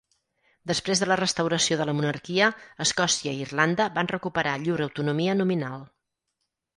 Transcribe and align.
Després 0.69 1.01
de 1.01 1.07
la 1.09 1.17
restauració 1.19 1.75
de 1.81 1.85
la 1.89 1.93
monarquia 1.97 2.47
Escòcia 2.85 3.33
i 3.35 3.43
Irlanda 3.49 3.87
van 3.99 4.09
recuperar 4.13 4.55
llur 4.65 4.79
autonomia 4.87 5.37
nominal. 5.43 5.85